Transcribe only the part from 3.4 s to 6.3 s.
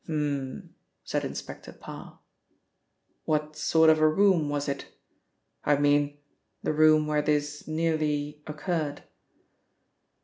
sort of a room was it? I mean,